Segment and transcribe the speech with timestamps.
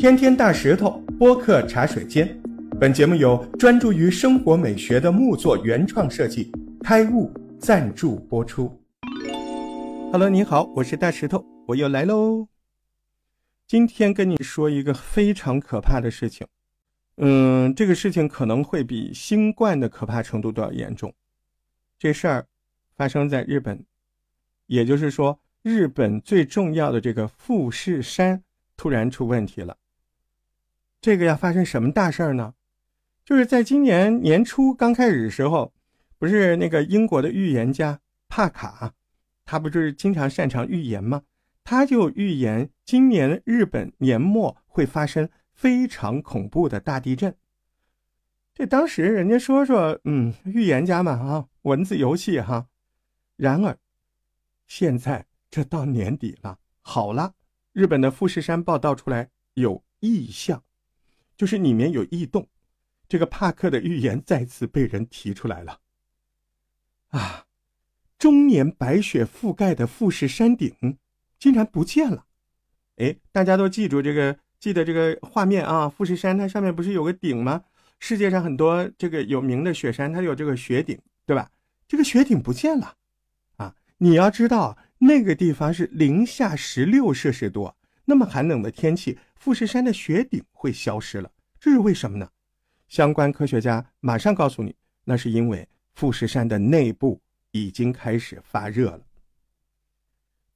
[0.00, 2.26] 天天大石头播客茶水间，
[2.80, 6.50] 本节目由专注于生活美学的木作原创设计
[6.82, 8.82] 开悟赞助播出。
[10.10, 12.48] Hello，你好，我是大石头，我又来喽。
[13.66, 16.46] 今天跟你说一个非常可怕的事情，
[17.18, 21.12] 嗯，这个事情可能会比新冠的可怕程度都要严重。
[21.98, 22.46] 这事儿
[22.96, 23.84] 发生在日本，
[24.64, 28.42] 也就是说，日本最重要的这个富士山
[28.78, 29.76] 突然出问题了。
[31.00, 32.54] 这个要发生什么大事儿呢？
[33.24, 35.72] 就是在今年年初刚开始的时候，
[36.18, 38.92] 不是那个英国的预言家帕卡，
[39.44, 41.22] 他不就是经常擅长预言吗？
[41.64, 47.34] 他就预言今年日本年末会发生非常恐怖的大地震。
[48.52, 52.66] 这当时人家说说，嗯，预言家嘛，啊，文字游戏哈。
[53.36, 53.78] 然而，
[54.66, 57.34] 现在这到年底了，好了，
[57.72, 60.62] 日本的富士山报道出来有异象，
[61.40, 62.46] 就是里面有异动。
[63.08, 65.80] 这个帕克的预言再次被人提出来了。
[67.08, 67.46] 啊，
[68.18, 70.98] 终年白雪覆盖的富士山顶。
[71.38, 72.26] 竟然不见了，
[72.96, 75.88] 哎，大家都记住这个，记得这个画面啊！
[75.88, 77.64] 富士山它上面不是有个顶吗？
[77.98, 81.50] 世界上很多这个有名的雪山，它有这个雪顶，对吧？
[81.88, 82.94] 这个雪顶不见了，
[83.56, 83.74] 啊！
[83.96, 87.72] 你要知道，那个地方是零下十六摄氏度，
[88.10, 91.30] 那么寒冷的天气，富士山的雪顶会消失了，
[91.60, 92.28] 这是为什么呢？
[92.88, 97.20] 相关科学家马上告诉你，那是因为富士山的内部
[97.52, 99.00] 已经开始发热了。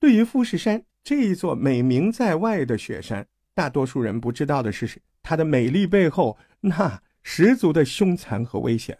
[0.00, 8.98] 对于富士山这一座美名在外的雪山，大多数人不知道的是，它的美丽背后那十足的凶残和危险。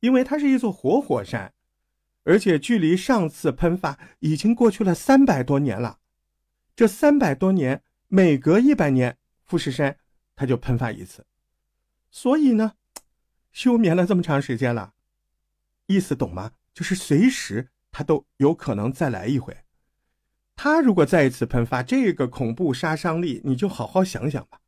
[0.00, 1.54] 因为它是一座活火山，
[2.24, 6.00] 而且距离上次喷发已经过去了三百多年了。
[6.76, 9.96] 这三百多年，每隔一百年，富士山
[10.36, 11.24] 它就喷发一次。
[12.10, 12.74] 所以呢，
[13.50, 14.92] 休眠了这么长时间了，
[15.86, 16.52] 意思懂吗？
[16.74, 19.56] 就是随时它都有可能再来一回。
[20.54, 24.60] 它如果再一次喷发，这个恐怖杀伤力，你就好好想想吧。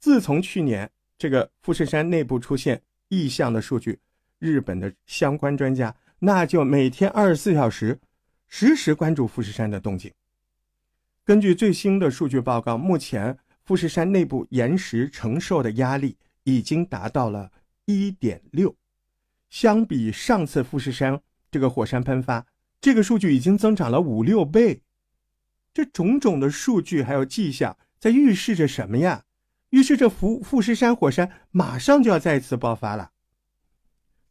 [0.00, 4.00] 自从去年这个富士山内部出现异象的数据，
[4.40, 8.00] 日本的相关专家那就每天二十四小时，
[8.48, 10.12] 实时关注富士山的动静。
[11.28, 17.52] 根据最新的数据报告，目前富士山内部岩石承受的压力已经达到了
[17.84, 18.74] 一点六，
[19.50, 22.46] 相比上次富士山这个火山喷发。
[22.80, 24.80] 这个数据已经增长了五六倍，
[25.74, 29.24] 这种种的数据还有迹象，在预示着什么呀？
[29.68, 33.10] 预示着富富士山火山马上就要再次爆发了。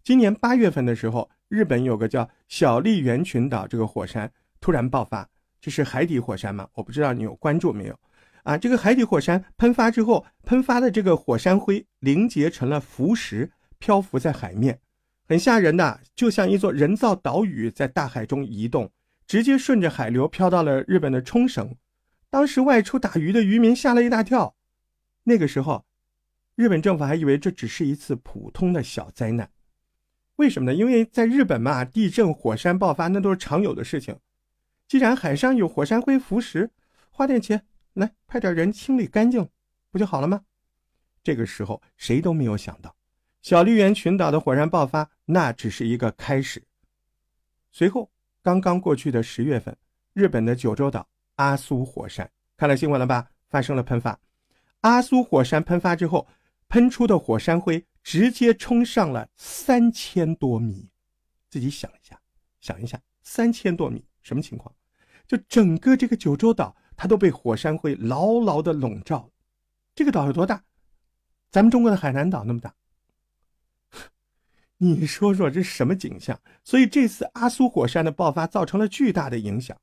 [0.04, 6.68] 今年八月份的时候，日本有个叫小笠原群岛这个火山突然爆发，这是海底火山嘛？
[6.74, 8.00] 我不知道你有关注没有？
[8.44, 14.80] 啊，这个海底火山喷发之后，喷发的这个火山灰凝结成了浮石，漂浮在海面。
[15.28, 18.90] 很吓人的，就像一座人造岛屿在大海中移动，
[19.26, 21.76] 直接顺着海流飘到了日本的冲绳。
[22.30, 24.56] 当时外出打鱼的渔民吓了一大跳。
[25.24, 25.86] 那个时候，
[26.56, 29.50] 日本政府还以为这只是一次普通的小灾难。
[30.38, 30.78] 为什么呢？
[30.78, 34.18] 因为在日本嘛，地震、火山爆发那都是常有的事情。
[34.88, 36.72] 既然海上有火山灰浮石，
[37.12, 39.50] 花点钱来派点人清理干净，
[39.92, 40.44] 不就好了吗？
[41.24, 42.96] 这个时候，谁都没有想到。
[43.42, 46.64] 小笠原群岛的火山爆发，那只是一个开始。
[47.72, 48.10] 随后，
[48.42, 49.76] 刚刚过去的十月份，
[50.14, 53.30] 日本的九州岛阿苏火山，看了新闻了吧？
[53.50, 54.18] 发生了喷发。
[54.82, 56.28] 阿苏火山喷发之后，
[56.70, 60.90] 喷出的火山灰直接冲上了三千多米。
[61.50, 62.20] 自己想一下，
[62.62, 64.76] 想一下，三千多米什么情况？
[65.26, 69.30] 就整个这个九州岛，它都被火山灰牢牢的笼罩。
[69.96, 70.62] 这个岛有多大？
[71.50, 72.76] 咱们中国的海南岛那么大。
[74.80, 76.38] 你说说这什么景象？
[76.66, 79.78] 所以这次阿苏火山的爆发造成了巨大的影响。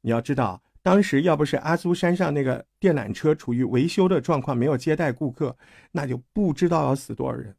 [0.00, 5.56] 你要知道，当时要不是阿苏山上那个电缆车处于维修的状况，没有接待顾客，
[5.92, 7.54] 那就不知道要死多少人。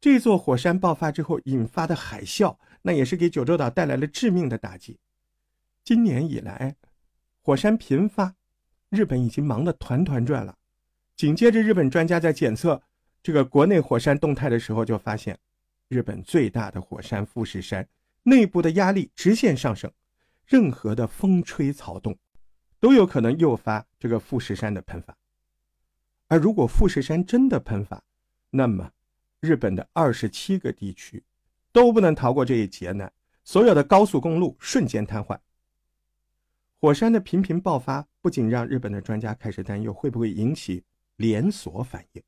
[0.00, 2.56] 这座火山爆发之后引发的海啸，
[2.88, 4.98] 那也是给九州岛带来了致命的打击。
[5.84, 6.74] 今年以来，
[7.42, 8.34] 火山频发，
[8.88, 10.56] 日本已经忙得团团转了。
[11.14, 12.80] 紧接着，日本专家在检测。
[13.22, 15.38] 这个国内火山动态的时候，就发现，
[15.88, 17.86] 日本最大的火山富士山
[18.22, 19.92] 内部的压力直线上升，
[20.46, 22.16] 任何的风吹草动，
[22.80, 25.14] 都有可能诱发这个富士山的喷发。
[26.28, 28.02] 而如果富士山真的喷发，
[28.48, 28.90] 那么
[29.40, 31.22] 日本的二十七个地区
[31.72, 33.12] 都不能逃过这一劫难，
[33.44, 35.38] 所有的高速公路瞬间瘫痪。
[36.80, 40.84] 火山的频频爆发，不仅让日本的专家开始担忧会不会引起
[41.16, 42.22] 连锁反应。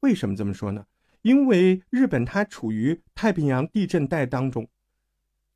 [0.00, 0.86] 为什么这么说呢？
[1.22, 4.68] 因为日本它处于太平洋地震带当中，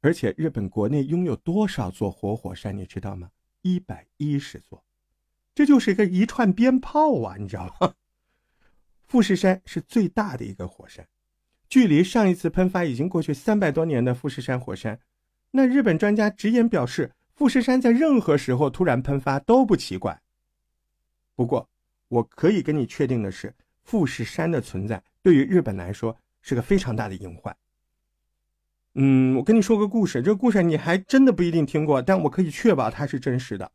[0.01, 3.31] 而且日本国内拥有多少座活火山，你知道吗？
[3.63, 4.83] 一百一十座，
[5.55, 7.37] 这就是一个一串鞭炮啊！
[7.39, 7.95] 你知道吗？
[9.07, 11.07] 富士山是最大的一个火山，
[11.71, 14.99] 距离上一次喷发已经过去三百多年的富士山火山，
[15.53, 20.21] 那日本专家直言表示，富士山在任何时候突然喷发都不奇怪。
[21.37, 21.69] 不过，
[22.09, 27.57] 我可以跟你确定的是，富士山的存在对于日本来说是个非常大的隐患。
[28.97, 33.71] 嗯，我跟你说个故事，这个故事你还真的不一定听过，但我可以确保它是真实的。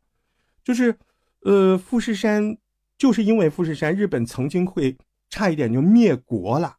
[0.62, 0.94] 就是，
[1.40, 2.58] 呃，富士山，
[2.98, 4.94] 就是因为富士山，日本曾经会
[5.30, 6.76] 差一点就灭国了。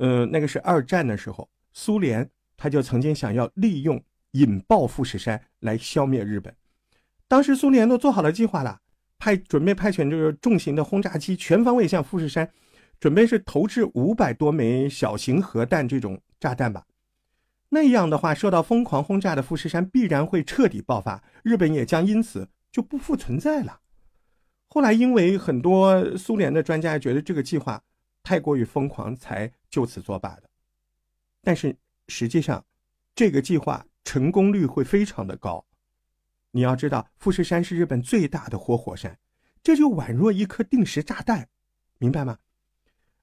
[0.00, 2.26] 呃，那个是二战的时候，苏联
[2.56, 6.54] 他就曾经想要利用引爆富士山来消灭日本。
[7.28, 8.80] 当时苏联都做好了计划了，
[9.18, 12.50] 派准备派遣这个重型的轰炸机全方位向富士山，
[12.98, 16.86] 准备是投掷五百多枚小型核弹这种炸弹吧。
[17.68, 23.80] 那样的话，受到疯狂轰炸的富士山必然会彻底爆发，日本也将因此就不复存在了。
[24.70, 27.82] 后来，因为很多苏联的专家觉得这个计划
[28.22, 30.42] 太过于疯狂，才就此作罢的。
[31.42, 31.76] 但是
[32.08, 32.64] 实际上，
[33.14, 35.64] 这个计划成功率会非常的高。
[36.50, 39.18] 你要知道，富士山是日本最大的活火山，
[39.62, 41.48] 这就宛若一颗定时炸弹，
[41.98, 42.38] 明白吗？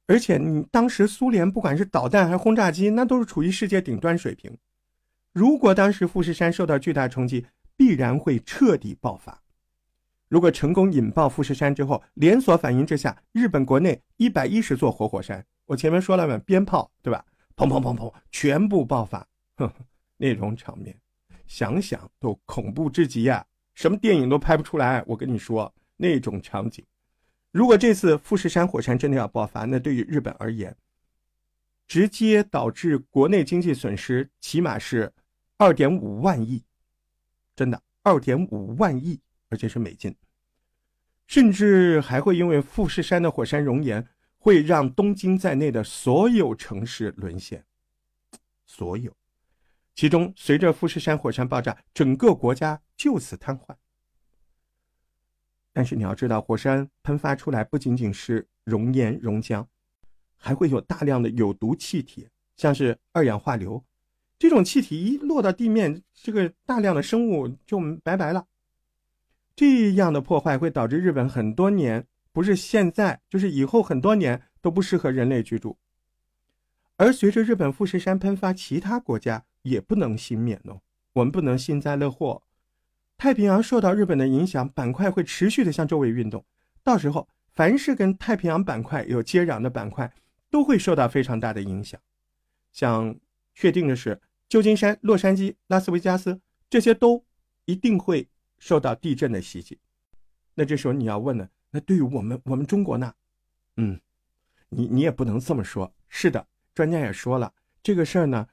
[0.07, 4.57] 而且，你当时苏联不管是导弹还是轰炸机，那都是处于世界顶端水平。
[5.33, 7.45] 如果当时富士山受到巨大冲击，
[7.75, 9.43] 必然会彻底爆发。
[10.29, 17.23] 如果成功引爆富士山之后，连锁反应之下，日本国内一百一十座活火山，我前面说了嘛，鞭炮对吧？
[17.55, 19.27] 砰砰砰砰，全部爆发，
[19.57, 19.71] 哼，
[20.17, 20.99] 那种场面，
[21.45, 23.45] 想想都恐怖至极呀！
[23.75, 25.03] 什么电影都拍不出来。
[25.05, 26.83] 我跟你说，那种场景。
[27.51, 30.75] 如果这次富士山火山真的要爆发，那对于日本而言，
[31.87, 35.11] 直接导致国内经济损失起码是
[35.57, 36.63] 二点五万亿，
[37.55, 39.19] 真的二点五万亿，
[39.49, 40.15] 而且是美金。
[41.25, 44.07] 甚至还会因为富士山的火山熔岩，
[44.47, 47.65] 会让东京在内的所有城市沦陷，
[48.65, 49.13] 所有，
[49.93, 53.75] 其中随着富士山火山爆炸，整个国家就此瘫痪。
[55.73, 59.65] 但是你要知道，火山喷发出来不仅仅是熔岩熔浆，
[60.37, 63.83] 还会有大量的有毒气体，像是二氧化硫。
[64.39, 68.47] 这种气体一落到地面，这个大量的生物就拜拜了。
[69.57, 72.07] 这样的破坏会导致日本很多年，
[72.37, 75.75] 不是现在就是以后很多年都不适合人类居住。
[76.95, 80.79] 而随着日本富士山喷发，其他国家也不能幸免哦，
[81.13, 82.43] 我们不能幸灾乐祸。
[83.17, 86.45] 太平洋受到日本的影响，板块会持续的向周围运动，
[86.83, 90.13] 到时候凡是跟太平洋板块有接壤的板块，
[90.51, 91.99] 都会受到非常大的影响。
[92.71, 93.19] 像
[93.55, 97.25] 确定的是，旧金山、洛杉矶、拉斯维加斯这些都
[97.65, 98.29] 一定会
[98.59, 99.79] 受到地震的袭击。
[100.53, 101.49] 那这时候你要问了？
[101.71, 103.13] 那对于我们我们中国呢？
[103.77, 103.99] 嗯，
[104.69, 105.93] 你你也不能这么说。
[106.07, 107.53] 是的，专家也说了，
[107.83, 108.47] 这个事儿呢，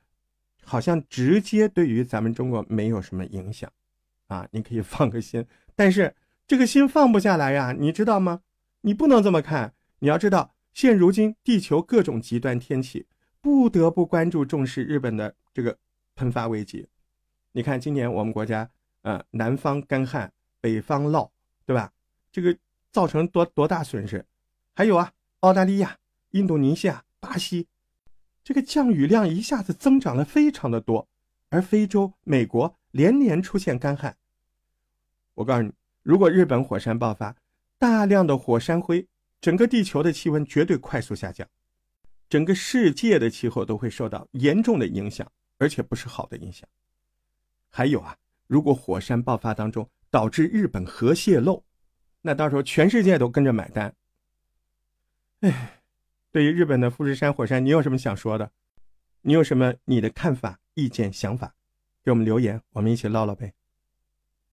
[0.65, 3.71] 好像直接对于咱们中国没有什么影响。
[4.27, 5.47] 啊，你可以放个心，
[5.77, 6.15] 但是
[6.47, 8.41] 这个心放不下来呀，你知道吗？
[8.81, 13.07] 你不能这么看，你要知道，现如今地球各种极端天气，
[13.41, 15.79] 不得不关注重视日本的这个
[16.17, 16.89] 喷发危机。
[17.53, 18.69] 你看，今年我们国家，
[19.03, 21.31] 呃，南方干旱，北方涝，
[21.65, 21.93] 对吧？
[22.33, 22.57] 这个
[22.95, 24.25] 造成多多大损失？
[24.73, 25.99] 还有啊，澳大利亚、
[26.31, 27.67] 印度尼西亚、巴西，
[28.45, 31.09] 这个降雨量一下子增长了非常的多，
[31.49, 32.77] 而非洲、美国。
[32.93, 34.17] 连年出现干旱。
[35.35, 35.73] 我告诉你，
[36.05, 37.35] 如果日本火山爆发，
[37.77, 39.09] 大量的火山灰，
[39.41, 41.49] 整个地球的气温绝对快速下降，
[42.29, 46.69] 整个世界的气候都会受到严重的影响，而且不是好的影响。
[47.69, 51.65] 还有啊，如果火山爆发当中导致日本核泄漏，
[52.27, 53.95] 那到时候全世界都跟着买单。
[55.41, 55.83] 哎，
[56.33, 58.51] 对于日本的富士山火山，你有什么想说的？
[59.21, 61.55] 你有什么你的看法、意见、想法？
[62.03, 63.53] 给我们留言，我们一起唠唠呗。